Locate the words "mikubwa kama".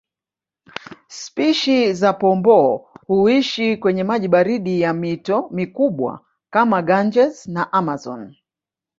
5.51-6.81